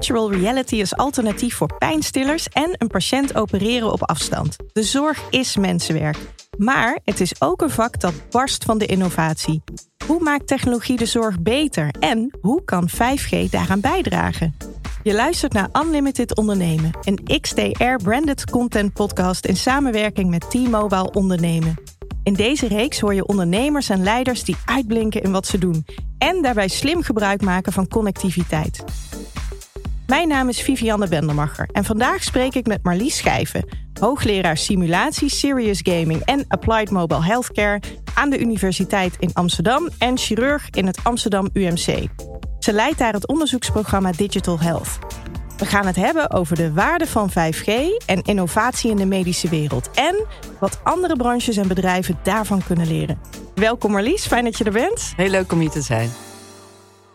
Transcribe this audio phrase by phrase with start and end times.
[0.00, 4.56] virtual reality als alternatief voor pijnstillers en een patiënt opereren op afstand.
[4.72, 6.16] De zorg is mensenwerk.
[6.58, 9.62] Maar het is ook een vak dat barst van de innovatie.
[10.06, 14.56] Hoe maakt technologie de zorg beter en hoe kan 5G daaraan bijdragen?
[15.02, 21.74] Je luistert naar Unlimited Ondernemen, een XDR-branded content podcast in samenwerking met T-Mobile Ondernemen.
[22.22, 25.84] In deze reeks hoor je ondernemers en leiders die uitblinken in wat ze doen
[26.18, 28.84] en daarbij slim gebruik maken van connectiviteit.
[30.10, 33.64] Mijn naam is Vivianne Bendermacher en vandaag spreek ik met Marlies Schijven,
[34.00, 37.82] hoogleraar simulatie, serious gaming en applied mobile healthcare
[38.14, 42.06] aan de Universiteit in Amsterdam en chirurg in het Amsterdam UMC.
[42.58, 44.98] Ze leidt daar het onderzoeksprogramma Digital Health.
[45.56, 47.72] We gaan het hebben over de waarde van 5G
[48.06, 49.90] en innovatie in de medische wereld.
[49.90, 50.26] En
[50.60, 53.20] wat andere branches en bedrijven daarvan kunnen leren.
[53.54, 55.12] Welkom Marlies, fijn dat je er bent.
[55.16, 56.10] Heel leuk om hier te zijn.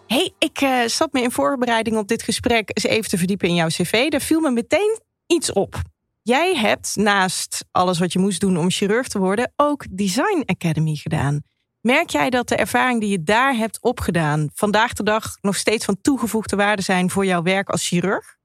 [0.08, 3.56] Hey, ik uh, zat me in voorbereiding op dit gesprek eens even te verdiepen in
[3.56, 4.10] jouw cv.
[4.10, 5.82] Daar viel me meteen iets op.
[6.22, 10.96] Jij hebt naast alles wat je moest doen om chirurg te worden, ook Design Academy
[10.96, 11.42] gedaan.
[11.82, 15.86] Merk jij dat de ervaring die je daar hebt opgedaan vandaag de dag nog steeds
[15.86, 18.36] van toegevoegde waarde zijn voor jouw werk als chirurg?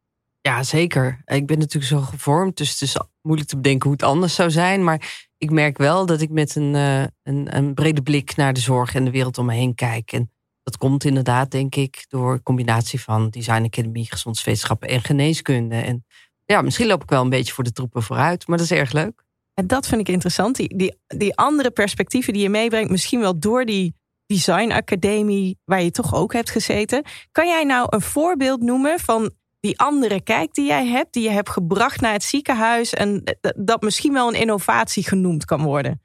[0.40, 1.22] Ja, zeker.
[1.24, 4.50] Ik ben natuurlijk zo gevormd, dus het is moeilijk te bedenken hoe het anders zou
[4.50, 4.84] zijn.
[4.84, 8.60] Maar ik merk wel dat ik met een, uh, een, een, brede blik naar de
[8.60, 10.12] zorg en de wereld om me heen kijk.
[10.12, 10.30] En
[10.70, 15.74] dat komt inderdaad, denk ik, door een combinatie van design academie, gezondheidswetenschappen en geneeskunde.
[15.74, 16.04] En
[16.44, 18.92] ja, misschien loop ik wel een beetje voor de troepen vooruit, maar dat is erg
[18.92, 19.24] leuk.
[19.54, 20.56] En dat vind ik interessant.
[20.56, 23.94] Die, die, die andere perspectieven die je meebrengt, misschien wel door die
[24.26, 27.04] design academie waar je toch ook hebt gezeten.
[27.32, 31.30] Kan jij nou een voorbeeld noemen van die andere kijk die jij hebt, die je
[31.30, 33.22] hebt gebracht naar het ziekenhuis en
[33.56, 36.02] dat misschien wel een innovatie genoemd kan worden?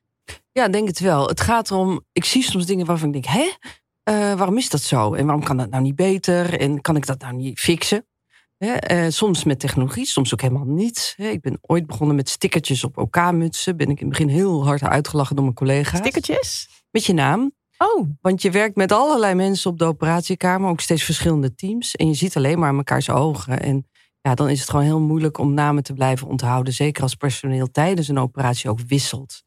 [0.51, 1.27] Ja, denk het wel.
[1.27, 3.51] Het gaat erom, ik zie soms dingen waarvan ik denk, hè,
[4.09, 5.13] uh, waarom is dat zo?
[5.13, 6.59] En waarom kan dat nou niet beter?
[6.59, 8.05] En kan ik dat nou niet fixen?
[8.57, 11.15] Uh, soms met technologie, soms ook helemaal niet.
[11.17, 13.77] ik ben ooit begonnen met stickertjes op OK-mutsen.
[13.77, 15.99] Ben ik in het begin heel hard uitgelachen door mijn collega's.
[15.99, 16.69] Stickertjes?
[16.91, 17.51] Met je naam.
[17.77, 18.07] Oh.
[18.21, 21.95] Want je werkt met allerlei mensen op de operatiekamer, ook steeds verschillende teams.
[21.95, 23.61] En je ziet alleen maar mekaars ogen.
[23.61, 23.87] En
[24.21, 26.73] ja, dan is het gewoon heel moeilijk om namen te blijven onthouden.
[26.73, 29.43] Zeker als personeel tijdens een operatie ook wisselt.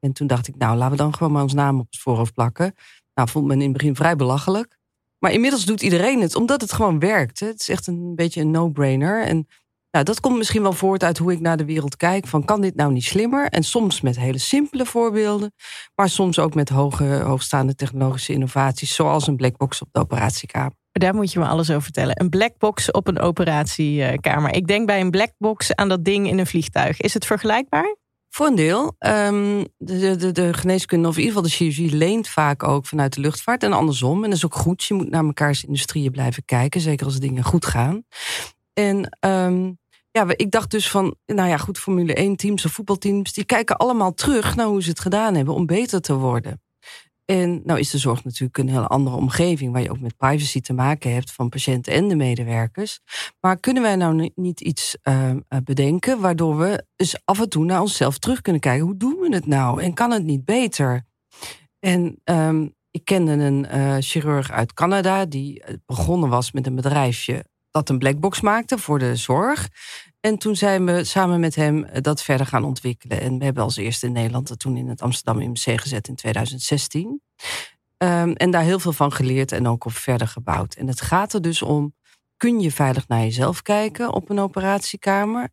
[0.00, 2.34] En toen dacht ik, nou, laten we dan gewoon maar ons naam op het voorhoofd
[2.34, 2.74] plakken.
[3.14, 4.78] Nou, vond men in het begin vrij belachelijk.
[5.18, 7.40] Maar inmiddels doet iedereen het, omdat het gewoon werkt.
[7.40, 9.22] Het is echt een beetje een no-brainer.
[9.24, 9.46] En
[9.90, 12.26] nou, dat komt misschien wel voort uit hoe ik naar de wereld kijk.
[12.26, 13.48] Van kan dit nou niet slimmer?
[13.48, 15.52] En soms met hele simpele voorbeelden.
[15.94, 18.94] Maar soms ook met hoge, hoogstaande technologische innovaties.
[18.94, 20.72] Zoals een blackbox op de operatiekamer.
[20.92, 22.20] Daar moet je me alles over vertellen.
[22.20, 24.54] Een blackbox op een operatiekamer.
[24.54, 27.00] Ik denk bij een blackbox aan dat ding in een vliegtuig.
[27.00, 27.96] Is het vergelijkbaar?
[28.34, 28.96] Voor een deel.
[28.98, 33.14] Um, de, de, de, geneeskunde, of in ieder geval de chirurgie, leent vaak ook vanuit
[33.14, 34.24] de luchtvaart en andersom.
[34.24, 34.84] En dat is ook goed.
[34.84, 38.04] Je moet naar mekaars industrieën blijven kijken, zeker als dingen goed gaan.
[38.72, 39.78] En um,
[40.10, 43.76] ja, ik dacht dus van, nou ja, goed, Formule 1 teams of voetbalteams, die kijken
[43.76, 46.62] allemaal terug naar hoe ze het gedaan hebben om beter te worden.
[47.24, 50.60] En nou is de zorg natuurlijk een heel andere omgeving, waar je ook met privacy
[50.60, 53.00] te maken hebt van patiënten en de medewerkers.
[53.40, 55.30] Maar kunnen wij nou niet iets uh,
[55.64, 58.84] bedenken waardoor we dus af en toe naar onszelf terug kunnen kijken?
[58.84, 59.82] Hoe doen we het nou?
[59.82, 61.04] En kan het niet beter?
[61.78, 66.74] En um, ik kende een uh, chirurg uit Canada die eh, begonnen was met een
[66.74, 69.68] bedrijfje dat een blackbox maakte voor de zorg.
[70.24, 73.20] En toen zijn we samen met hem dat verder gaan ontwikkelen.
[73.20, 76.14] En we hebben als eerste in Nederland dat toen in het Amsterdam IMC gezet in
[76.14, 77.06] 2016.
[77.06, 77.20] Um,
[77.96, 80.74] ehm, en daar heel veel van geleerd en ook op verder gebouwd.
[80.74, 81.94] En het gaat er dus om,
[82.36, 85.48] kun je veilig naar jezelf kijken op een operatiekamer?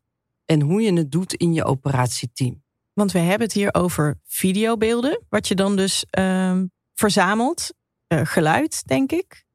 [0.46, 2.64] En hoe je het doet in je operatieteam.
[2.94, 6.60] Want we hebben het hier over videobeelden, wat je dan dus uh,
[6.94, 7.74] verzamelt.
[8.08, 9.46] Uh, geluid, denk ik.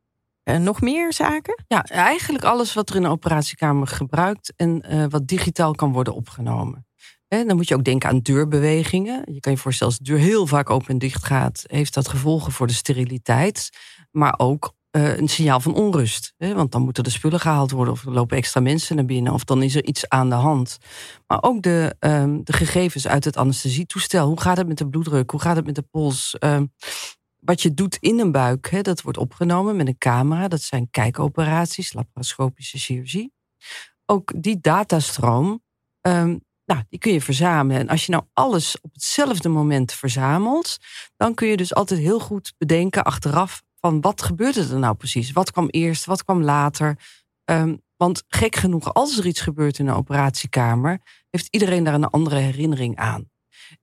[0.49, 1.65] Uh, nog meer zaken?
[1.69, 6.15] Ja, eigenlijk alles wat er in een operatiekamer gebruikt en uh, wat digitaal kan worden
[6.15, 6.87] opgenomen.
[7.29, 9.23] En dan moet je ook denken aan deurbewegingen.
[9.33, 12.09] Je kan je voorstellen, als de deur heel vaak open en dicht gaat, heeft dat
[12.09, 13.71] gevolgen voor de steriliteit.
[14.11, 16.35] Maar ook een signaal van onrust.
[16.37, 16.55] Hè?
[16.55, 19.45] Want dan moeten de spullen gehaald worden, of er lopen extra mensen naar binnen, of
[19.45, 20.79] dan is er iets aan de hand.
[21.27, 24.27] Maar ook de, um, de gegevens uit het anesthesietoestel.
[24.27, 25.31] Hoe gaat het met de bloeddruk?
[25.31, 26.37] Hoe gaat het met de pols?
[26.41, 26.73] Um,
[27.47, 30.49] wat je doet in een buik, hè, dat wordt opgenomen met een camera.
[30.49, 33.33] Dat zijn kijkoperaties, laparoscopische chirurgie.
[34.07, 35.63] Ook die datastroom,
[36.01, 37.81] um, nou, die kun je verzamelen.
[37.81, 40.77] En als je nou alles op hetzelfde moment verzamelt,
[41.17, 45.33] dan kun je dus altijd heel goed bedenken achteraf van wat gebeurde er nou precies?
[45.33, 46.99] Wat kwam eerst, wat kwam later?
[47.45, 51.01] Um, want gek genoeg, als er iets gebeurt in een operatiekamer,
[51.31, 53.31] heeft iedereen daar een andere herinnering aan.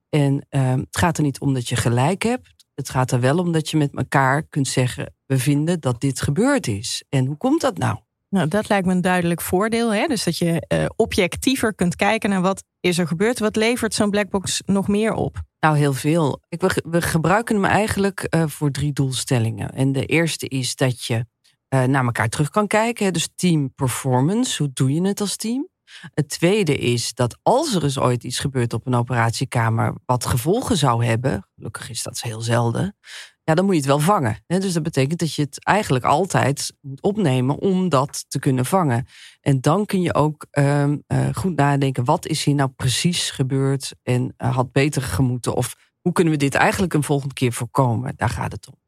[0.10, 2.53] En um, het gaat er niet om dat je gelijk hebt.
[2.76, 6.22] Het gaat er wel om dat je met elkaar kunt zeggen: we vinden dat dit
[6.22, 7.04] gebeurd is.
[7.10, 7.98] En hoe komt dat nou?
[8.30, 9.94] Nou, dat lijkt me een duidelijk voordeel.
[9.94, 10.08] Hè?
[10.08, 13.40] Dus dat je uh, objectiever kunt kijken naar wat is er gebeurd.
[13.40, 15.42] Wat levert zo'n blackbox nog meer op?
[15.60, 16.42] Nou, heel veel.
[16.50, 19.70] Ik, we, we gebruiken hem eigenlijk uh, voor drie doelstellingen.
[19.74, 21.26] En de eerste is dat je
[21.74, 23.14] uh, naar elkaar terug kan kijken.
[23.14, 24.64] Dus team performance.
[24.64, 25.68] Hoe doe je het als team?
[26.14, 30.78] Het tweede is dat als er eens ooit iets gebeurt op een operatiekamer wat gevolgen
[30.78, 32.96] zou hebben, gelukkig is dat heel zelden,
[33.44, 34.44] ja, dan moet je het wel vangen.
[34.48, 39.08] Dus dat betekent dat je het eigenlijk altijd moet opnemen om dat te kunnen vangen.
[39.42, 40.94] En dan kun je ook uh,
[41.34, 45.56] goed nadenken, wat is hier nou precies gebeurd en uh, had beter gemoeten?
[45.56, 48.14] Of hoe kunnen we dit eigenlijk een volgende keer voorkomen?
[48.16, 48.82] Daar gaat het om.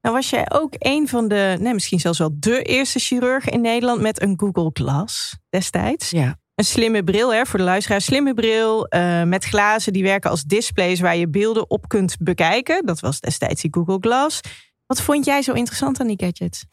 [0.00, 3.60] Nou was jij ook een van de, nee, misschien zelfs wel de eerste chirurg in
[3.60, 6.10] Nederland met een Google Glass destijds.
[6.10, 6.38] Ja.
[6.58, 8.00] Een slimme bril, hè, voor de luisteraar.
[8.00, 12.86] Slimme bril uh, met glazen die werken als displays waar je beelden op kunt bekijken.
[12.86, 14.40] Dat was destijds die Google Glass.
[14.86, 16.64] Wat vond jij zo interessant aan die gadgets?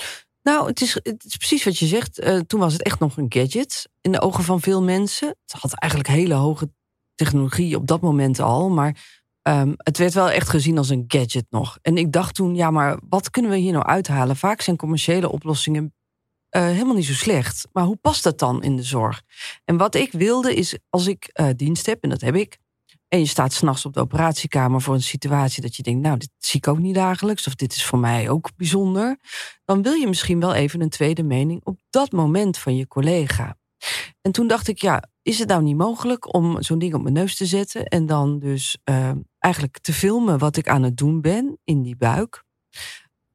[0.41, 2.23] Nou, het is, het is precies wat je zegt.
[2.23, 5.27] Uh, toen was het echt nog een gadget in de ogen van veel mensen.
[5.27, 6.69] Het had eigenlijk hele hoge
[7.15, 8.69] technologie op dat moment al.
[8.69, 8.97] Maar
[9.41, 11.77] um, het werd wel echt gezien als een gadget nog.
[11.81, 14.35] En ik dacht toen, ja, maar wat kunnen we hier nou uithalen?
[14.35, 15.93] Vaak zijn commerciële oplossingen
[16.61, 17.67] helemaal niet zo slecht.
[17.71, 19.21] Maar hoe past dat dan in de zorg?
[19.65, 22.57] En wat ik wilde is, als ik uh, dienst heb, en dat heb ik,
[23.07, 26.29] en je staat s'nachts op de operatiekamer voor een situatie dat je denkt, nou, dit
[26.37, 29.17] zie ik ook niet dagelijks, of dit is voor mij ook bijzonder,
[29.65, 33.57] dan wil je misschien wel even een tweede mening op dat moment van je collega.
[34.21, 37.13] En toen dacht ik, ja, is het nou niet mogelijk om zo'n ding op mijn
[37.13, 41.21] neus te zetten en dan dus uh, eigenlijk te filmen wat ik aan het doen
[41.21, 42.43] ben in die buik?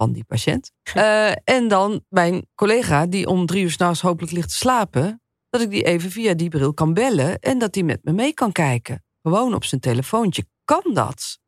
[0.01, 0.73] Van die patiënt.
[0.97, 5.61] Uh, en dan mijn collega, die om drie uur s'nachts hopelijk ligt te slapen, dat
[5.61, 8.53] ik die even via die bril kan bellen en dat die met me mee kan
[8.53, 9.05] kijken.
[9.23, 10.47] Gewoon op zijn telefoontje.
[10.65, 11.39] Kan dat?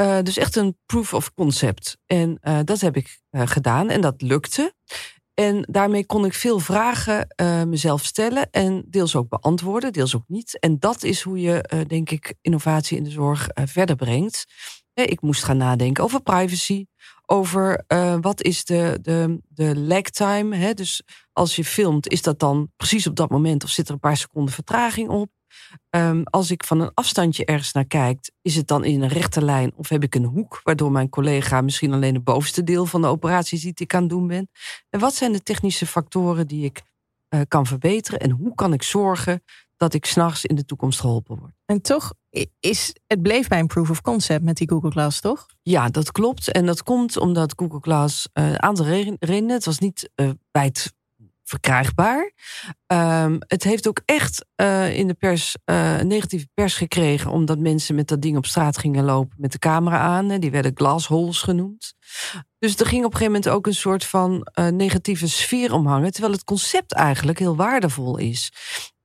[0.00, 1.98] Uh, dus echt een proof of concept.
[2.06, 4.74] En uh, dat heb ik gedaan en dat lukte.
[5.34, 7.28] En daarmee kon ik veel vragen
[7.68, 10.58] mezelf stellen en deels ook beantwoorden, deels ook niet.
[10.58, 14.44] En dat is hoe je, denk ik, innovatie in de zorg verder brengt.
[14.94, 16.86] Ik moest gaan nadenken over privacy,
[17.30, 20.56] over uh, wat is de, de, de lag time.
[20.56, 20.74] Hè?
[20.74, 24.00] Dus als je filmt, is dat dan precies op dat moment of zit er een
[24.00, 25.30] paar seconden vertraging op?
[25.90, 29.44] Um, als ik van een afstandje ergens naar kijk, is het dan in een rechte
[29.44, 33.00] lijn of heb ik een hoek, waardoor mijn collega misschien alleen het bovenste deel van
[33.00, 34.48] de operatie ziet die ik aan het doen ben?
[34.90, 36.82] En wat zijn de technische factoren die ik
[37.30, 39.42] uh, kan verbeteren en hoe kan ik zorgen
[39.80, 41.52] dat ik s'nachts in de toekomst geholpen word.
[41.64, 42.12] En toch
[42.60, 45.46] is het bleef bij een proof of concept met die Google Glass, toch?
[45.62, 46.52] Ja, dat klopt.
[46.52, 49.50] En dat komt omdat Google Glass uh, een aantal redenen.
[49.50, 50.92] Het was niet uh, wijd
[51.44, 52.32] verkrijgbaar.
[52.86, 57.94] Um, het heeft ook echt uh, in de pers uh, negatieve pers gekregen, omdat mensen
[57.94, 60.28] met dat ding op straat gingen lopen met de camera aan.
[60.28, 60.38] Hè.
[60.38, 61.94] Die werden glassholes genoemd.
[62.58, 66.12] Dus er ging op een gegeven moment ook een soort van uh, negatieve sfeer omhangen,
[66.12, 68.52] terwijl het concept eigenlijk heel waardevol is.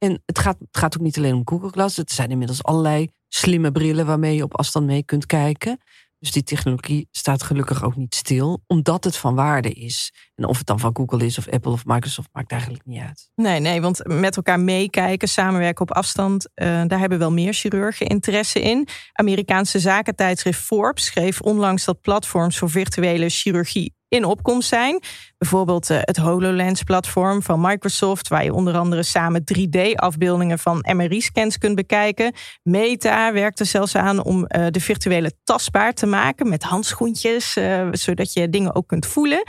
[0.05, 1.97] En het gaat, het gaat ook niet alleen om Google Glass.
[1.97, 5.77] Het zijn inmiddels allerlei slimme brillen waarmee je op afstand mee kunt kijken.
[6.19, 10.13] Dus die technologie staat gelukkig ook niet stil, omdat het van waarde is.
[10.35, 13.29] En of het dan van Google is of Apple of Microsoft, maakt eigenlijk niet uit.
[13.35, 18.07] Nee, nee, want met elkaar meekijken, samenwerken op afstand, uh, daar hebben wel meer chirurgen
[18.07, 18.87] interesse in.
[19.13, 24.99] Amerikaanse zakentijdschrift Forbes schreef onlangs dat platforms voor virtuele chirurgie in opkomst zijn.
[25.37, 31.75] Bijvoorbeeld uh, het HoloLens-platform van Microsoft, waar je onder andere samen 3D-afbeeldingen van MRI-scans kunt
[31.75, 32.33] bekijken.
[32.63, 37.87] Meta werkt er zelfs aan om uh, de virtuele tastbaar te maken met handschoentjes, uh,
[37.91, 39.43] zodat je dingen ook kunt voelen.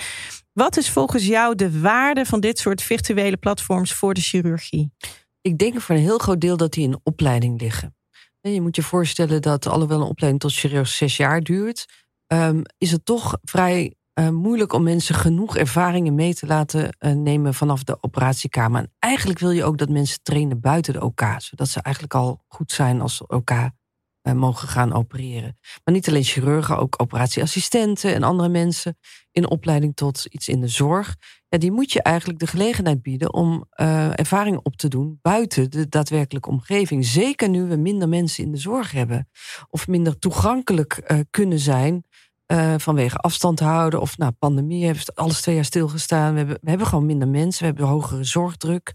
[0.53, 4.91] Wat is volgens jou de waarde van dit soort virtuele platforms voor de chirurgie?
[5.41, 7.97] Ik denk voor een heel groot deel dat die in opleiding liggen.
[8.41, 11.87] Je moet je voorstellen dat, alhoewel een opleiding tot chirurg zes jaar duurt,
[12.27, 17.13] um, is het toch vrij uh, moeilijk om mensen genoeg ervaringen mee te laten uh,
[17.13, 18.81] nemen vanaf de operatiekamer.
[18.81, 22.45] En eigenlijk wil je ook dat mensen trainen buiten de OK, zodat ze eigenlijk al
[22.49, 25.59] goed zijn als ze OK uh, mogen gaan opereren.
[25.85, 28.99] Maar niet alleen chirurgen, ook operatieassistenten en andere mensen
[29.31, 31.17] in opleiding tot iets in de zorg.
[31.49, 33.65] Ja, die moet je eigenlijk de gelegenheid bieden om
[34.15, 37.05] ervaring op te doen buiten de daadwerkelijke omgeving.
[37.05, 39.29] Zeker nu we minder mensen in de zorg hebben
[39.69, 42.05] of minder toegankelijk kunnen zijn
[42.47, 46.33] uh, vanwege afstand houden of nou, pandemie heeft alles twee jaar stilgestaan.
[46.33, 48.93] We hebben, we hebben gewoon minder mensen, we hebben hogere zorgdruk.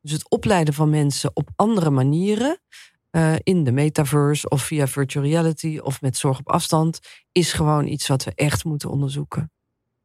[0.00, 2.60] Dus het opleiden van mensen op andere manieren,
[3.10, 6.98] uh, in de metaverse of via virtual reality of met zorg op afstand,
[7.32, 9.50] is gewoon iets wat we echt moeten onderzoeken.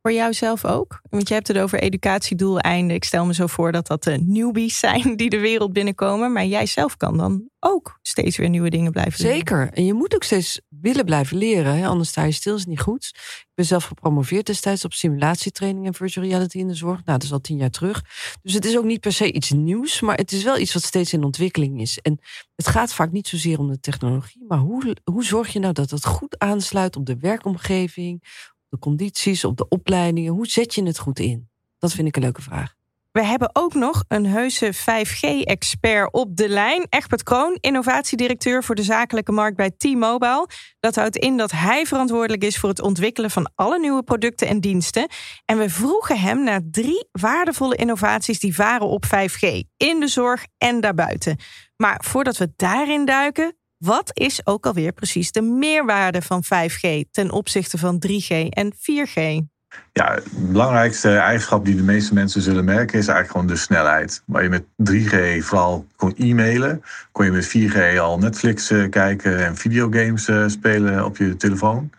[0.07, 1.01] Voor jou zelf ook?
[1.09, 2.95] Want je hebt het over educatiedoeleinden.
[2.95, 6.31] Ik stel me zo voor dat dat de newbies zijn die de wereld binnenkomen.
[6.31, 9.37] Maar jij zelf kan dan ook steeds weer nieuwe dingen blijven leren.
[9.37, 9.69] Zeker.
[9.73, 11.85] En je moet ook steeds willen blijven leren.
[11.85, 13.11] Anders sta je stil, is niet goed.
[13.39, 16.95] Ik ben zelf gepromoveerd destijds op simulatietraining en virtual reality in de zorg.
[17.05, 18.01] Nou, dat is al tien jaar terug.
[18.41, 20.01] Dus het is ook niet per se iets nieuws.
[20.01, 21.99] Maar het is wel iets wat steeds in ontwikkeling is.
[21.99, 22.19] En
[22.55, 24.45] het gaat vaak niet zozeer om de technologie.
[24.47, 28.23] Maar hoe, hoe zorg je nou dat het goed aansluit op de werkomgeving
[28.69, 30.33] de condities, op de opleidingen.
[30.33, 31.49] Hoe zet je het goed in?
[31.79, 32.75] Dat vind ik een leuke vraag.
[33.17, 36.85] We hebben ook nog een heuse 5G-expert op de lijn.
[36.89, 40.49] Egbert Kroon, innovatiedirecteur voor de zakelijke markt bij T-Mobile.
[40.79, 44.59] Dat houdt in dat hij verantwoordelijk is voor het ontwikkelen van alle nieuwe producten en
[44.59, 45.07] diensten.
[45.45, 49.63] En we vroegen hem naar drie waardevolle innovaties die varen op 5G.
[49.77, 51.37] In de zorg en daarbuiten.
[51.75, 57.31] Maar voordat we daarin duiken, wat is ook alweer precies de meerwaarde van 5G ten
[57.31, 59.45] opzichte van 3G en 4G?
[59.93, 64.23] Ja, de belangrijkste eigenschap die de meeste mensen zullen merken is eigenlijk gewoon de snelheid.
[64.25, 69.45] Waar je met 3G vooral kon e-mailen, kon je met 4G al Netflix eh, kijken
[69.45, 71.89] en videogames eh, spelen op je telefoon.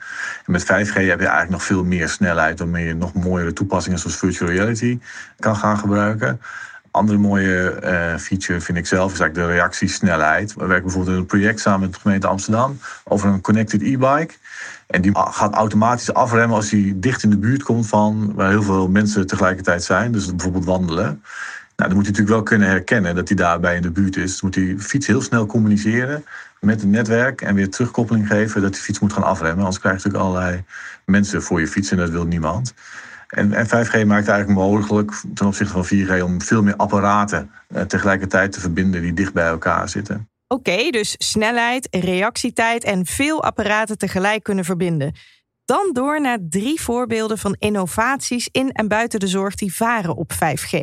[0.47, 3.99] En met 5G heb je eigenlijk nog veel meer snelheid, waarmee je nog mooiere toepassingen
[3.99, 4.99] zoals virtual reality
[5.39, 6.41] kan gaan gebruiken
[6.91, 10.55] andere mooie uh, feature vind ik zelf is eigenlijk de reactiesnelheid.
[10.55, 14.35] We werken bijvoorbeeld in een project samen met de gemeente Amsterdam over een connected e-bike.
[14.87, 18.63] En die gaat automatisch afremmen als die dicht in de buurt komt van waar heel
[18.63, 20.13] veel mensen tegelijkertijd zijn.
[20.13, 21.23] Dus bijvoorbeeld wandelen.
[21.77, 24.31] Nou, dan moet je natuurlijk wel kunnen herkennen dat hij daarbij in de buurt is.
[24.31, 26.25] Dan moet die fiets heel snel communiceren
[26.61, 29.59] met het netwerk en weer terugkoppeling geven dat die fiets moet gaan afremmen.
[29.59, 30.65] Anders krijg je natuurlijk allerlei
[31.05, 32.75] mensen voor je fiets en dat wil niemand.
[33.29, 37.83] En, en 5G maakt eigenlijk mogelijk ten opzichte van 4G om veel meer apparaten eh,
[37.83, 40.29] tegelijkertijd te verbinden die dicht bij elkaar zitten.
[40.47, 45.15] Oké, dus snelheid, reactietijd en veel apparaten tegelijk kunnen verbinden.
[45.65, 50.33] Dan door naar drie voorbeelden van innovaties in en buiten de zorg die varen op
[50.33, 50.77] 5G.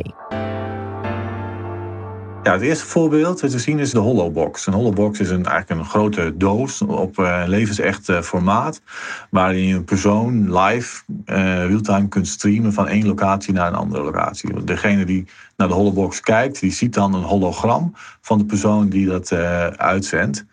[2.46, 4.68] Ja, het eerste voorbeeld te zien is de Holobox.
[4.68, 8.82] Een Holobox is een, eigenlijk een grote doos op uh, levensecht uh, formaat.
[9.30, 11.36] Waarin je een persoon live uh,
[11.66, 14.64] realtime kunt streamen van één locatie naar een andere locatie.
[14.64, 15.25] Degene die
[15.57, 19.31] naar de Holobox kijkt, die ziet dan een hologram van de persoon die dat
[19.77, 20.45] uitzendt.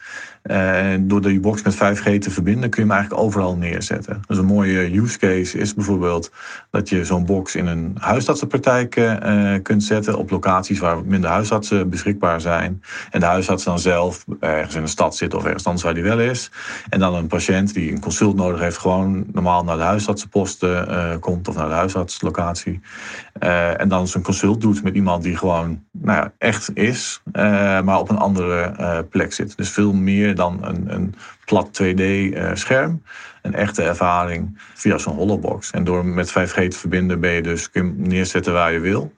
[0.43, 4.21] En door die box met 5G te verbinden kun je hem eigenlijk overal neerzetten.
[4.27, 6.31] Dus een mooie use case is bijvoorbeeld
[6.71, 11.91] dat je zo'n box in een huisartsenpraktijk uh, kunt zetten op locaties waar minder huisartsen
[11.91, 12.83] beschikbaar zijn.
[13.11, 16.03] En de huisarts dan zelf ergens in de stad zit of ergens anders waar die
[16.03, 16.51] wel is.
[16.89, 21.49] En dan een patiënt die een consult nodig heeft, gewoon normaal naar de huisartsenposten komt
[21.49, 22.81] of naar de huisartslocatie.
[23.77, 28.11] En dan zijn consult doet met iemand die gewoon nou ja, echt is, maar op
[28.11, 29.57] een andere plek zit.
[29.57, 33.03] Dus veel meer dan een, een plat 2D-scherm.
[33.05, 35.71] Eh, een echte ervaring via zo'n holobox.
[35.71, 39.13] En door met 5G te verbinden ben je dus kun je neerzetten waar je wil.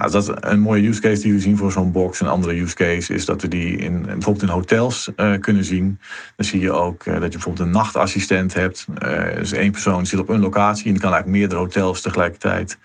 [0.00, 2.20] Nou, dat is een mooie use case die we zien voor zo'n box.
[2.20, 6.00] Een andere use case is dat we die in, bijvoorbeeld in hotels uh, kunnen zien.
[6.36, 8.86] Dan zie je ook uh, dat je bijvoorbeeld een nachtassistent hebt.
[9.02, 12.78] Uh, dus één persoon zit op een locatie en kan eigenlijk meerdere hotels tegelijkertijd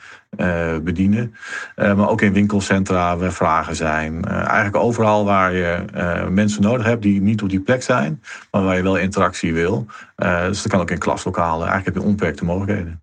[0.84, 1.36] bedienen.
[1.76, 4.26] maar ook in winkelcentra waar vragen zijn.
[4.26, 5.86] eigenlijk overal waar je
[6.30, 9.86] mensen nodig hebt die niet op die plek zijn, maar waar je wel interactie wil.
[10.16, 11.68] dus dat kan ook in klaslokalen.
[11.68, 13.02] Eigenlijk heb je onbeperkte mogelijkheden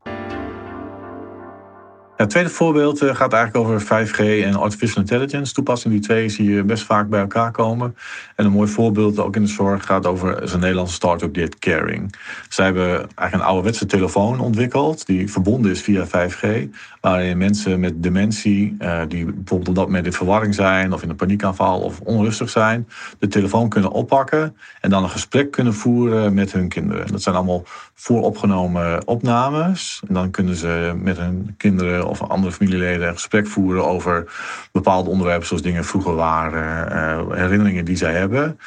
[2.18, 5.92] het tweede voorbeeld eh, gaat eigenlijk over 5G en artificial intelligence toepassing.
[5.94, 7.96] Die twee zie je best vaak bij elkaar komen.
[8.36, 12.14] En een mooi voorbeeld ook in de zorg gaat over een Nederlandse start-up die Caring.
[12.48, 16.68] Zij hebben eigenlijk een ouderwetse telefoon ontwikkeld die verbonden is via 5G.
[17.00, 21.10] Waarin mensen met dementie, eh, die bijvoorbeeld op dat moment in verwarring zijn of in
[21.10, 26.34] een paniekaanval of onrustig zijn, de telefoon kunnen oppakken en dan een gesprek kunnen voeren
[26.34, 27.06] met hun kinderen.
[27.06, 30.02] Dat zijn allemaal vooropgenomen opnames.
[30.08, 34.32] En dan kunnen ze met hun kinderen of andere familieleden gesprek voeren over
[34.72, 38.58] bepaalde onderwerpen, zoals dingen vroeger waren, uh, herinneringen die zij hebben.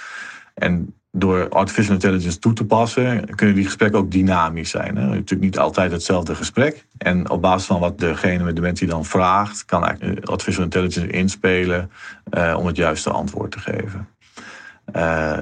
[0.54, 4.96] En door artificial intelligence toe te passen, kunnen die gesprekken ook dynamisch zijn.
[4.96, 5.06] Hè?
[5.06, 6.86] Natuurlijk niet altijd hetzelfde gesprek.
[6.98, 11.92] En op basis van wat degene met dementie dan vraagt, kan eigenlijk artificial intelligence inspelen
[12.34, 14.08] uh, om het juiste antwoord te geven.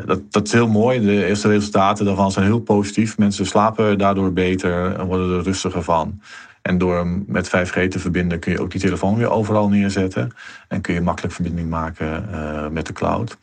[0.05, 0.99] Dat, dat is heel mooi.
[0.99, 3.17] De eerste resultaten daarvan zijn heel positief.
[3.17, 6.21] Mensen slapen daardoor beter en worden er rustiger van.
[6.69, 10.31] En door hem met 5G te verbinden kun je ook die telefoon weer overal neerzetten.
[10.67, 13.37] En kun je makkelijk verbinding maken uh, met de cloud.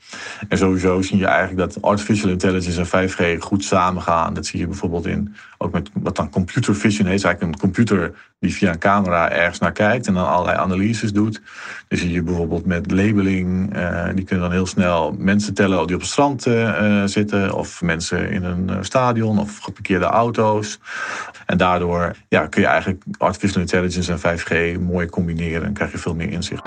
[0.49, 4.35] En sowieso zie je eigenlijk dat artificial intelligence en 5G goed samengaan.
[4.35, 7.25] Dat zie je bijvoorbeeld in, ook met wat dan computer vision heet.
[7.25, 11.41] eigenlijk een computer die via een camera ergens naar kijkt en dan allerlei analyses doet.
[11.89, 15.97] Dus zie je bijvoorbeeld met labeling, uh, die kunnen dan heel snel mensen tellen die
[15.97, 17.55] op het strand uh, zitten.
[17.55, 20.79] Of mensen in een stadion of geparkeerde auto's.
[21.47, 25.63] En daardoor ja, kun je eigenlijk artificial intelligence en 5G mooi combineren.
[25.63, 26.63] Dan krijg je veel meer inzicht.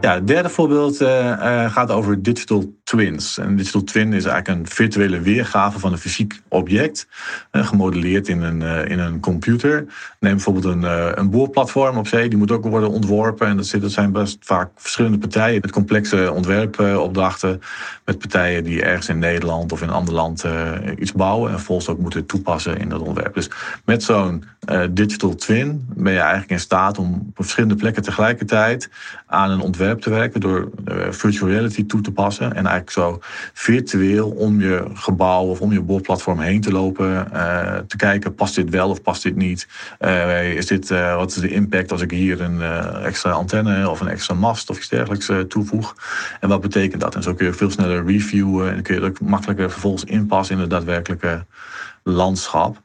[0.00, 3.36] Ja, het derde voorbeeld uh, uh, gaat over digital twins.
[3.36, 7.08] Een digital twin is eigenlijk een virtuele weergave van een fysiek object,
[7.52, 9.86] uh, gemodelleerd in een, in een computer.
[10.22, 10.82] Neem bijvoorbeeld een,
[11.18, 13.46] een boorplatform op zee, die moet ook worden ontworpen.
[13.46, 17.60] En dat, zit, zijn best vaak verschillende partijen met complexe ontwerpopdrachten.
[18.04, 20.44] Met partijen die ergens in Nederland of in een ander land
[20.98, 23.34] iets bouwen en volgens ook moeten toepassen in dat ontwerp.
[23.34, 23.50] Dus
[23.84, 24.44] met zo'n
[24.90, 28.90] digital twin ben je eigenlijk in staat om op verschillende plekken tegelijkertijd
[29.26, 32.46] aan een ontwerp te werken door uh, virtual reality toe te passen.
[32.46, 33.18] En eigenlijk zo
[33.52, 37.28] virtueel om je gebouw of om je boorplatform heen te lopen.
[37.32, 39.68] Uh, te kijken, past dit wel of past dit niet?
[40.12, 42.62] Uh, is dit, wat is de impact als ik hier een
[43.02, 45.94] extra antenne of een extra mast of iets dergelijks toevoeg?
[46.40, 47.14] En wat betekent dat?
[47.14, 50.60] En zo kun je veel sneller reviewen en kun je ook makkelijker vervolgens inpassen in
[50.60, 51.46] het daadwerkelijke
[52.02, 52.76] landschap.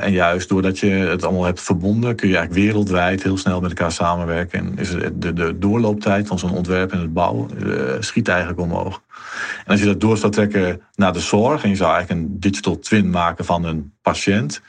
[0.00, 3.70] En juist doordat je het allemaal hebt verbonden, kun je eigenlijk wereldwijd heel snel met
[3.70, 4.58] elkaar samenwerken.
[4.58, 7.50] En is de, de doorlooptijd van zo'n ontwerp en het bouwen
[8.00, 9.00] schiet eigenlijk omhoog.
[9.64, 12.40] En als je dat door zou trekken naar de zorg en je zou eigenlijk een
[12.40, 14.60] digital twin maken van een patiënt,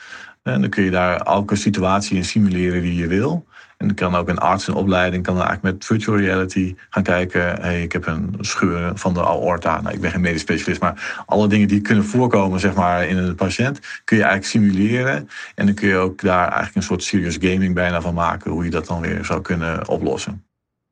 [0.54, 3.46] en dan kun je daar elke situatie in simuleren die je wil.
[3.78, 7.04] En dan kan ook een arts in opleiding kan dan eigenlijk met virtual reality gaan
[7.04, 7.62] kijken.
[7.62, 9.82] Hey, ik heb een scheur van de aorta.
[9.82, 13.18] Nou, ik ben geen medisch specialist, maar alle dingen die kunnen voorkomen zeg maar, in
[13.18, 15.30] een patiënt, kun je eigenlijk simuleren.
[15.56, 18.64] En dan kun je ook daar eigenlijk een soort serious gaming bijna van maken, hoe
[18.64, 20.46] je dat dan weer zou kunnen oplossen.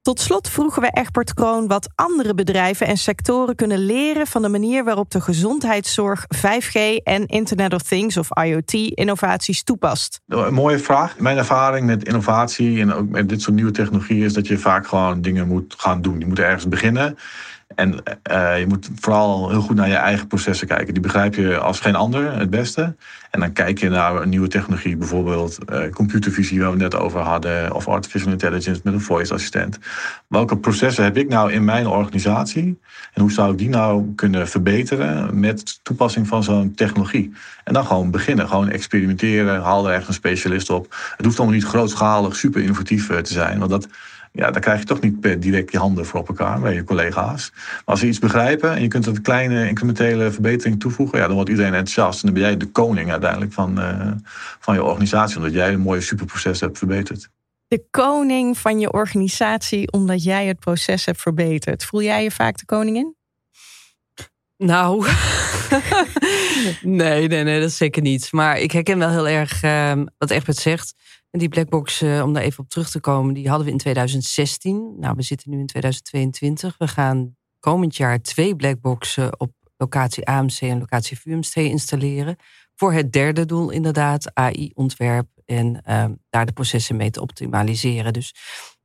[0.04, 4.50] Tot slot vroegen we Egbert Kroon wat andere bedrijven en sectoren kunnen leren van de
[4.50, 10.22] manier waarop de gezondheidszorg 5G en Internet of Things of IoT-innovaties toepast.
[10.28, 11.20] Een mooie vraag.
[11.20, 14.88] Mijn ervaring met innovatie en ook met dit soort nieuwe technologieën is dat je vaak
[14.88, 16.20] gewoon dingen moet gaan doen.
[16.20, 17.18] Je moet ergens beginnen.
[17.76, 17.92] En
[18.32, 20.94] uh, je moet vooral heel goed naar je eigen processen kijken.
[20.94, 22.96] Die begrijp je als geen ander het beste.
[23.32, 27.20] En dan kijk je naar een nieuwe technologie, bijvoorbeeld uh, computervisie, waar we net over
[27.20, 29.80] hadden, of artificial intelligence met een voice assistent.
[30.28, 32.80] Welke processen heb ik nou in mijn organisatie?
[33.14, 37.34] En hoe zou ik die nou kunnen verbeteren met toepassing van zo'n technologie?
[37.64, 40.96] En dan gewoon beginnen, gewoon experimenteren, haal er echt een specialist op.
[41.18, 43.88] Het hoeft allemaal niet grootschalig, super innovatief eh, te zijn, want dat
[44.36, 47.52] ja, dan krijg je toch niet direct je handen voor op elkaar bij je collega's.
[47.54, 51.36] Maar als ze iets begrijpen en je kunt een kleine incrementele verbetering toevoegen, ja, dan
[51.36, 52.20] wordt iedereen enthousiast.
[52.20, 54.12] En dan ben jij de koning uiteindelijk van, uh,
[54.60, 57.30] van je organisatie, omdat jij een mooie superproces hebt verbeterd.
[57.68, 61.86] De koning van je organisatie, omdat jij het proces hebt verbeterd.
[61.86, 63.16] Voel jij je vaak de koningin?
[64.58, 65.06] Nou,
[66.82, 68.32] nee, nee, nee, dat is zeker niet.
[68.32, 70.94] Maar ik herken wel heel erg uh, wat Egbert zegt.
[71.34, 73.78] En die blackbox, uh, om daar even op terug te komen, die hadden we in
[73.78, 74.96] 2016.
[75.00, 76.78] Nou, we zitten nu in 2022.
[76.78, 82.36] We gaan komend jaar twee blackboxen op locatie AMC en locatie VUMC installeren.
[82.76, 88.14] Voor het derde doel inderdaad, AI-ontwerp en uh, daar de processen mee te optimaliseren.
[88.14, 88.28] Dus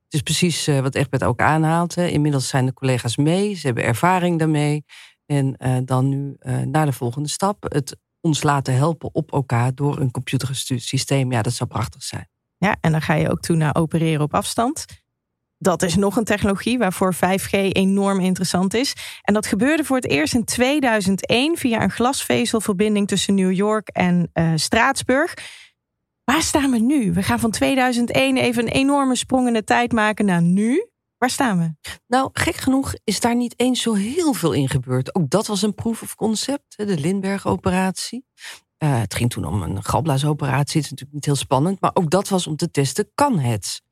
[0.04, 1.94] het is precies uh, wat Egbert ook aanhaalt.
[1.94, 2.06] Hè.
[2.06, 4.84] Inmiddels zijn de collega's mee, ze hebben ervaring daarmee.
[5.26, 9.98] En uh, dan nu naar de volgende stap, het ons laten helpen op elkaar door
[9.98, 11.32] een computergestuurd systeem.
[11.32, 12.28] Ja, dat zou prachtig zijn.
[12.58, 14.84] Ja, en dan ga je ook toe naar opereren op afstand.
[15.58, 18.94] Dat is nog een technologie waarvoor 5G enorm interessant is.
[19.22, 24.30] En dat gebeurde voor het eerst in 2001 via een glasvezelverbinding tussen New York en
[24.34, 25.34] uh, Straatsburg.
[26.24, 27.12] Waar staan we nu?
[27.12, 30.88] We gaan van 2001 even een enorme sprong in de tijd maken naar nu.
[31.18, 31.90] Waar staan we?
[32.06, 35.14] Nou, gek genoeg is daar niet eens zo heel veel in gebeurd.
[35.14, 38.24] Ook dat was een proof of concept, de Lindbergh-operatie.
[38.84, 40.76] Uh, het ging toen om een galblaasoperatie.
[40.80, 41.80] Het is natuurlijk niet heel spannend.
[41.80, 43.82] Maar ook dat was om te testen, kan het?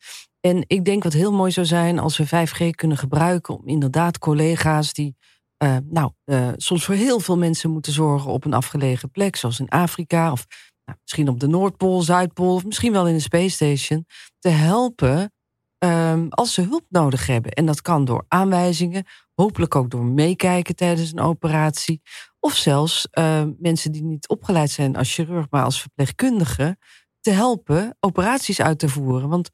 [0.41, 4.19] En ik denk wat heel mooi zou zijn als we 5G kunnen gebruiken om inderdaad
[4.19, 5.17] collega's die
[5.65, 9.61] uh, nou, uh, soms voor heel veel mensen moeten zorgen op een afgelegen plek, zoals
[9.61, 10.47] in Afrika of
[10.85, 14.07] nou, misschien op de Noordpool, Zuidpool of misschien wel in de Space Station,
[14.39, 15.33] te helpen
[15.79, 17.53] um, als ze hulp nodig hebben.
[17.53, 22.03] En dat kan door aanwijzingen, hopelijk ook door meekijken tijdens een operatie
[22.41, 26.79] of zelfs uh, mensen die niet opgeleid zijn als chirurg, maar als verpleegkundige,
[27.21, 29.29] te helpen operaties uit te voeren.
[29.29, 29.51] Want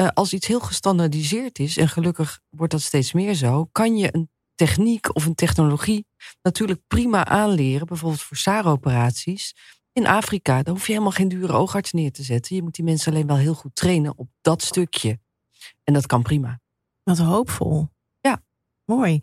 [0.00, 4.14] uh, als iets heel gestandaardiseerd is, en gelukkig wordt dat steeds meer zo, kan je
[4.14, 6.06] een techniek of een technologie
[6.42, 9.54] natuurlijk prima aanleren, bijvoorbeeld voor SAR-operaties.
[9.92, 12.56] In Afrika, daar hoef je helemaal geen dure oogarts neer te zetten.
[12.56, 15.18] Je moet die mensen alleen wel heel goed trainen op dat stukje.
[15.84, 16.60] En dat kan prima.
[17.02, 17.88] Wat hoopvol.
[18.86, 19.20] Mooi.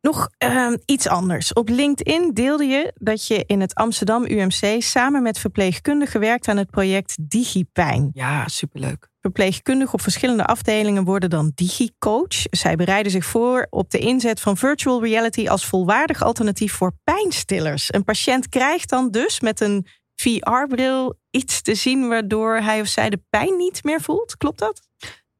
[0.00, 1.52] Nog uh, iets anders.
[1.52, 6.56] Op LinkedIn deelde je dat je in het Amsterdam UMC samen met verpleegkundigen werkt aan
[6.56, 8.10] het project DigiPijn.
[8.12, 9.08] Ja, superleuk.
[9.20, 12.42] Verpleegkundigen op verschillende afdelingen worden dan DigiCoach.
[12.50, 17.94] Zij bereiden zich voor op de inzet van virtual reality als volwaardig alternatief voor pijnstillers.
[17.94, 23.10] Een patiënt krijgt dan dus met een VR-bril iets te zien waardoor hij of zij
[23.10, 24.36] de pijn niet meer voelt.
[24.36, 24.80] Klopt dat?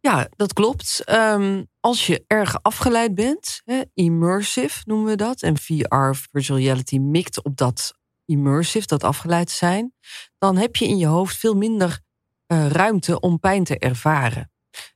[0.02, 1.04] Ja, dat klopt.
[1.04, 6.98] Ehm, als je erg afgeleid bent, hè, immersive noemen we dat, en VR, virtual reality,
[6.98, 9.94] mikt op dat immersive, dat afgeleid zijn,
[10.38, 12.00] dan heb je in je hoofd veel minder
[12.46, 14.50] uh, ruimte om pijn te ervaren.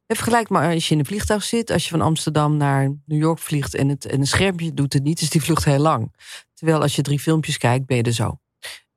[0.07, 3.39] Vergelijk maar als je in een vliegtuig zit, als je van Amsterdam naar New York
[3.39, 6.15] vliegt en, het, en een schermpje doet het niet, is die vlucht heel lang.
[6.55, 8.41] Terwijl als je drie filmpjes kijkt, ben je er zo.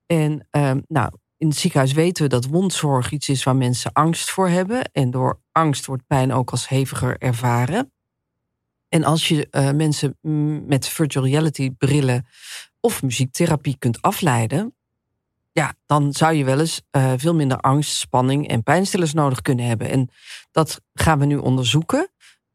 [0.05, 4.29] En um, nou, in het ziekenhuis weten we dat wondzorg iets is waar mensen angst
[4.29, 4.91] voor hebben.
[4.91, 7.91] En door angst wordt pijn ook als heviger ervaren.
[8.89, 10.17] En als je uh, mensen
[10.67, 12.27] met virtual reality brillen
[12.79, 14.75] of muziektherapie kunt afleiden,
[15.51, 19.65] ja, dan zou je wel eens uh, veel minder angst, spanning en pijnstillers nodig kunnen
[19.65, 19.89] hebben.
[19.89, 20.09] En
[20.51, 22.09] dat gaan we nu onderzoeken.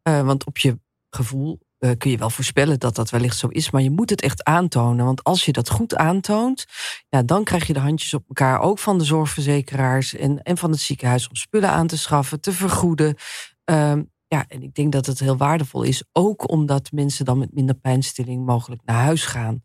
[0.09, 0.79] Uh, want op je
[1.11, 4.21] gevoel uh, kun je wel voorspellen dat dat wellicht zo is, maar je moet het
[4.23, 5.05] echt aantonen.
[5.05, 6.65] Want als je dat goed aantoont,
[7.09, 10.71] ja, dan krijg je de handjes op elkaar, ook van de zorgverzekeraars en, en van
[10.71, 13.17] het ziekenhuis, om spullen aan te schaffen, te vergoeden.
[13.71, 13.93] Uh,
[14.27, 17.75] ja, en ik denk dat het heel waardevol is, ook omdat mensen dan met minder
[17.75, 19.63] pijnstilling mogelijk naar huis gaan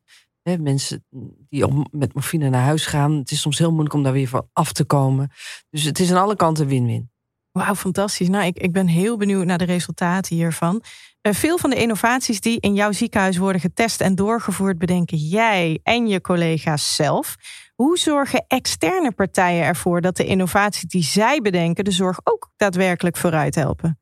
[0.58, 1.05] mensen
[1.49, 3.12] die met morfine naar huis gaan.
[3.12, 5.32] Het is soms heel moeilijk om daar weer van af te komen.
[5.69, 7.12] Dus het is aan alle kanten win-win.
[7.52, 8.30] Wauw, fantastisch.
[8.30, 10.84] Nou, ik, ik ben heel benieuwd naar de resultaten hiervan.
[11.22, 15.80] Uh, veel van de innovaties die in jouw ziekenhuis worden getest en doorgevoerd, bedenken jij
[15.84, 17.36] en je collega's zelf.
[17.76, 23.18] Hoe zorgen externe partijen ervoor dat de innovaties die zij bedenken de zorg ook daadwerkelijk
[23.18, 24.00] vooruit helpen?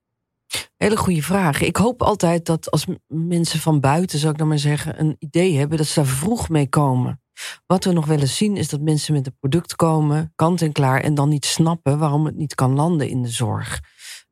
[0.78, 1.62] Hele goede vraag.
[1.62, 5.58] Ik hoop altijd dat als mensen van buiten, zou ik dan maar zeggen, een idee
[5.58, 7.22] hebben, dat ze daar vroeg mee komen.
[7.66, 10.72] Wat we nog wel eens zien is dat mensen met een product komen, kant en
[10.72, 13.80] klaar, en dan niet snappen waarom het niet kan landen in de zorg.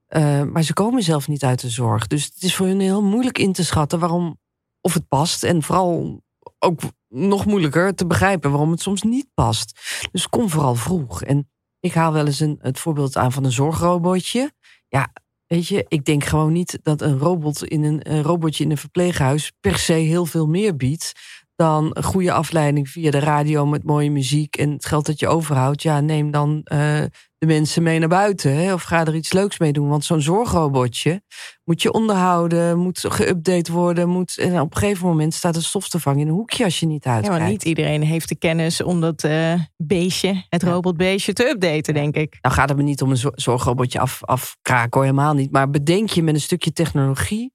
[0.09, 2.07] Uh, maar ze komen zelf niet uit de zorg.
[2.07, 4.39] Dus het is voor hun heel moeilijk in te schatten waarom,
[4.81, 5.43] of het past.
[5.43, 6.21] En vooral
[6.59, 9.79] ook nog moeilijker te begrijpen waarom het soms niet past.
[10.11, 11.21] Dus kom vooral vroeg.
[11.23, 14.51] En ik haal wel eens een, het voorbeeld aan van een zorgrobotje.
[14.87, 15.11] Ja,
[15.47, 18.77] Weet je, ik denk gewoon niet dat een robot in een, een robotje in een
[18.77, 21.11] verpleeghuis per se heel veel meer biedt
[21.55, 25.27] dan een goede afleiding via de radio met mooie muziek en het geld dat je
[25.27, 25.81] overhoudt.
[25.81, 27.03] Ja, neem dan uh,
[27.37, 29.87] de mensen mee naar buiten hè, of ga er iets leuks mee doen.
[29.87, 31.21] Want zo'n zorgrobotje
[31.63, 34.09] moet je onderhouden, moet geüpdate worden.
[34.09, 37.05] Moet, en op een gegeven moment staat de stofvervang in een hoekje als je niet
[37.05, 37.35] uitkijkt.
[37.35, 41.93] Ja, maar niet iedereen heeft de kennis om dat uh, beestje, het robotbeestje, te updaten,
[41.93, 42.37] denk ik.
[42.41, 45.51] Nou gaat het me niet om een zorgrobotje af, afkraken, hoor, helemaal niet.
[45.51, 47.53] Maar bedenk je met een stukje technologie,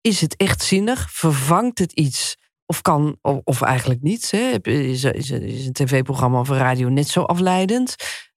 [0.00, 1.10] is het echt zinnig?
[1.10, 2.40] Vervangt het iets?
[2.72, 4.30] Of kan, of, of eigenlijk niet.
[4.30, 4.62] Hè?
[4.62, 7.94] Is, is, is een tv-programma of een radio net zo afleidend?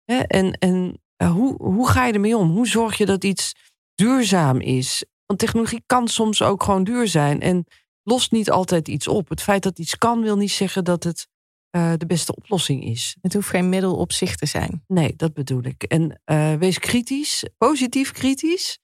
[0.04, 0.18] Hè?
[0.18, 2.50] En, en hoe, hoe ga je ermee om?
[2.50, 3.52] Hoe zorg je dat iets
[3.94, 5.04] duurzaam is?
[5.26, 7.66] Want technologie kan soms ook gewoon duur zijn en
[8.02, 9.28] lost niet altijd iets op.
[9.28, 11.28] Het feit dat iets kan wil niet zeggen dat het
[11.76, 13.16] uh, de beste oplossing is.
[13.20, 14.84] Het hoeft geen middel op zich te zijn.
[14.86, 15.82] Nee, dat bedoel ik.
[15.82, 18.78] En uh, wees kritisch, positief kritisch.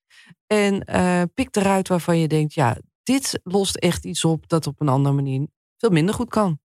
[0.47, 4.81] En uh, pik eruit waarvan je denkt, ja, dit lost echt iets op dat op
[4.81, 6.61] een andere manier veel minder goed kan.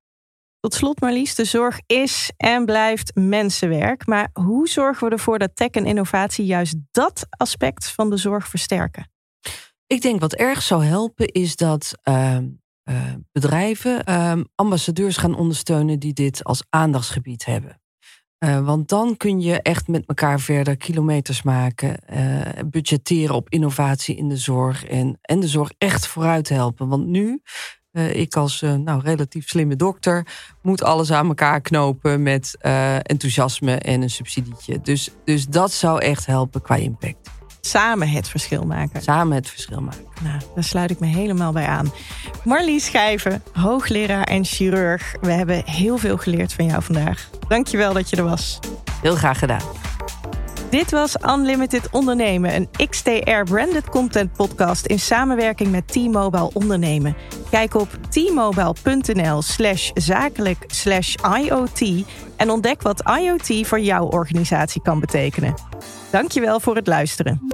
[0.59, 4.07] Tot slot Marlies, de zorg is en blijft mensenwerk.
[4.07, 8.47] Maar hoe zorgen we ervoor dat tech en innovatie juist dat aspect van de zorg
[8.47, 9.11] versterken?
[9.87, 12.37] Ik denk wat erg zou helpen is dat uh,
[12.89, 17.81] uh, bedrijven uh, ambassadeurs gaan ondersteunen die dit als aandachtsgebied hebben.
[18.43, 24.15] Uh, want dan kun je echt met elkaar verder kilometers maken, uh, budgetteren op innovatie
[24.15, 26.87] in de zorg en, en de zorg echt vooruit helpen.
[26.87, 27.41] Want nu,
[27.91, 30.27] uh, ik als nou, relatief slimme dokter,
[30.61, 32.57] moet alles aan elkaar knopen met
[33.01, 34.81] enthousiasme en een subsidietje.
[34.81, 37.29] Dus, dus dat zou echt helpen qua impact
[37.65, 39.01] samen het verschil maken.
[39.01, 40.05] Samen het verschil maken.
[40.21, 41.91] Nou, daar sluit ik me helemaal bij aan.
[42.43, 45.15] Marlies Schijven, hoogleraar en chirurg.
[45.21, 47.29] We hebben heel veel geleerd van jou vandaag.
[47.47, 48.59] Dankjewel dat je er was.
[49.01, 49.61] Heel graag gedaan.
[50.73, 57.15] Dit was Unlimited Ondernemen, een XTR-branded content podcast in samenwerking met T-Mobile Ondernemen.
[57.49, 62.05] Kijk op t-mobile.nl slash zakelijk slash IoT
[62.37, 65.53] en ontdek wat IoT voor jouw organisatie kan betekenen.
[66.11, 67.47] Dankjewel voor het luisteren.